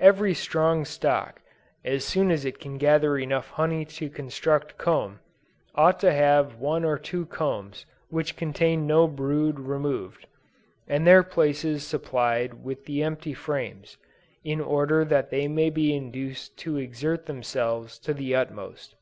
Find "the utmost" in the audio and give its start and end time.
18.12-18.96